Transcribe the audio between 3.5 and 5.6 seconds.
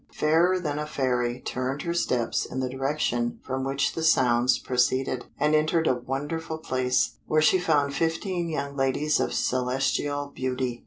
which the sounds proceeded, and